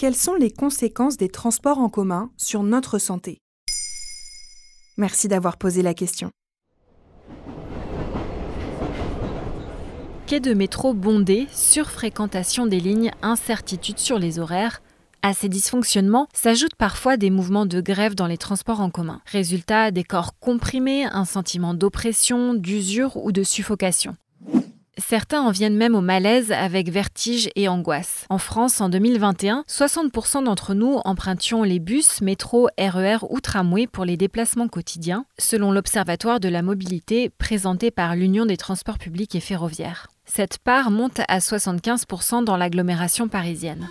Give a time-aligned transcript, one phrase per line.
[0.00, 3.36] Quelles sont les conséquences des transports en commun sur notre santé?
[4.96, 6.30] Merci d'avoir posé la question.
[10.26, 14.80] Quai de métro bondé, surfréquentation des lignes, incertitude sur les horaires.
[15.20, 19.20] À ces dysfonctionnements s'ajoutent parfois des mouvements de grève dans les transports en commun.
[19.26, 24.16] Résultat, des corps comprimés, un sentiment d'oppression, d'usure ou de suffocation.
[24.98, 28.26] Certains en viennent même au malaise avec vertige et angoisse.
[28.28, 34.04] En France, en 2021, 60% d'entre nous empruntions les bus, métro, RER ou tramway pour
[34.04, 39.40] les déplacements quotidiens, selon l'Observatoire de la mobilité présenté par l'Union des transports publics et
[39.40, 40.08] ferroviaires.
[40.26, 43.88] Cette part monte à 75% dans l'agglomération parisienne.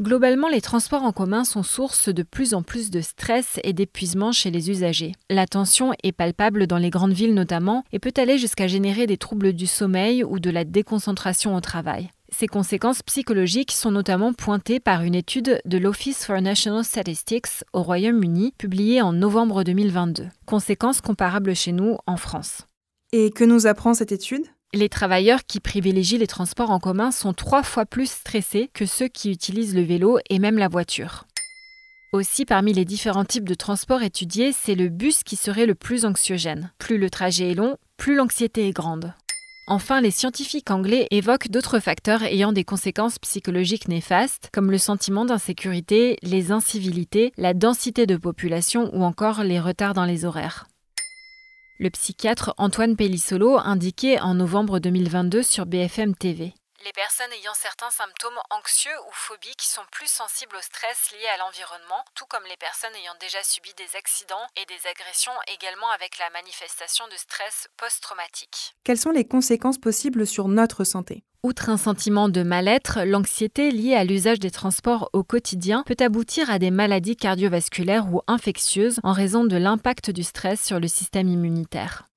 [0.00, 4.30] Globalement, les transports en commun sont source de plus en plus de stress et d'épuisement
[4.30, 5.12] chez les usagers.
[5.28, 9.16] La tension est palpable dans les grandes villes notamment et peut aller jusqu'à générer des
[9.16, 12.10] troubles du sommeil ou de la déconcentration au travail.
[12.30, 17.82] Ces conséquences psychologiques sont notamment pointées par une étude de l'Office for National Statistics au
[17.82, 20.26] Royaume-Uni publiée en novembre 2022.
[20.46, 22.66] Conséquences comparables chez nous en France.
[23.12, 24.44] Et que nous apprend cette étude?
[24.74, 29.08] Les travailleurs qui privilégient les transports en commun sont trois fois plus stressés que ceux
[29.08, 31.24] qui utilisent le vélo et même la voiture.
[32.12, 36.04] Aussi, parmi les différents types de transports étudiés, c'est le bus qui serait le plus
[36.04, 36.72] anxiogène.
[36.78, 39.14] Plus le trajet est long, plus l'anxiété est grande.
[39.66, 45.26] Enfin, les scientifiques anglais évoquent d'autres facteurs ayant des conséquences psychologiques néfastes, comme le sentiment
[45.26, 50.66] d'insécurité, les incivilités, la densité de population ou encore les retards dans les horaires.
[51.80, 56.52] Le psychiatre Antoine Pellissolo indiquait en novembre 2022 sur BFM TV.
[56.84, 61.38] Les personnes ayant certains symptômes anxieux ou phobiques sont plus sensibles au stress lié à
[61.38, 66.18] l'environnement, tout comme les personnes ayant déjà subi des accidents et des agressions également avec
[66.18, 68.76] la manifestation de stress post-traumatique.
[68.84, 71.24] Quelles sont les conséquences possibles sur notre santé?
[71.42, 76.48] Outre un sentiment de mal-être, l'anxiété liée à l'usage des transports au quotidien peut aboutir
[76.48, 81.28] à des maladies cardiovasculaires ou infectieuses en raison de l'impact du stress sur le système
[81.28, 82.07] immunitaire.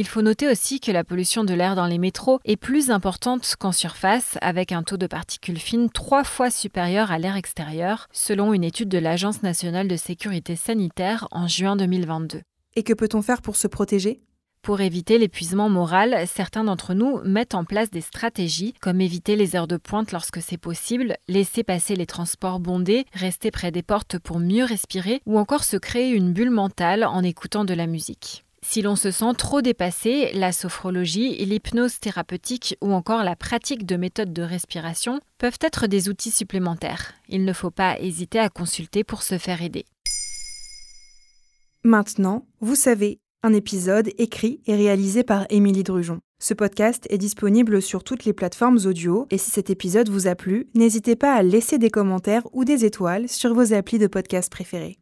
[0.00, 3.56] Il faut noter aussi que la pollution de l'air dans les métros est plus importante
[3.58, 8.54] qu'en surface, avec un taux de particules fines trois fois supérieur à l'air extérieur, selon
[8.54, 12.42] une étude de l'Agence nationale de sécurité sanitaire en juin 2022.
[12.76, 14.20] Et que peut-on faire pour se protéger?
[14.62, 19.56] Pour éviter l'épuisement moral, certains d'entre nous mettent en place des stratégies comme éviter les
[19.56, 24.20] heures de pointe lorsque c'est possible, laisser passer les transports bondés, rester près des portes
[24.20, 28.44] pour mieux respirer ou encore se créer une bulle mentale en écoutant de la musique.
[28.62, 33.96] Si l'on se sent trop dépassé, la sophrologie, l'hypnose thérapeutique ou encore la pratique de
[33.96, 37.14] méthodes de respiration peuvent être des outils supplémentaires.
[37.28, 39.84] Il ne faut pas hésiter à consulter pour se faire aider.
[41.84, 46.18] Maintenant, vous savez, un épisode écrit et réalisé par Émilie Drujon.
[46.40, 50.34] Ce podcast est disponible sur toutes les plateformes audio et si cet épisode vous a
[50.34, 54.50] plu, n'hésitez pas à laisser des commentaires ou des étoiles sur vos applis de podcast
[54.50, 54.98] préférés.